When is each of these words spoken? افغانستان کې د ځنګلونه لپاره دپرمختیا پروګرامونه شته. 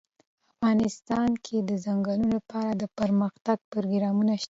افغانستان 0.53 1.29
کې 1.45 1.57
د 1.69 1.71
ځنګلونه 1.85 2.27
لپاره 2.37 2.71
دپرمختیا 2.83 3.53
پروګرامونه 3.71 4.33
شته. 4.35 4.39